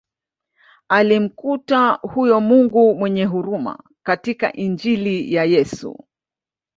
Alimkuta 0.89 1.89
huyo 1.93 2.39
Mungu 2.41 2.95
mwenye 2.95 3.25
huruma 3.25 3.79
katika 4.03 4.53
Injili 4.53 5.33
ya 5.33 5.43
Yesu 5.45 6.05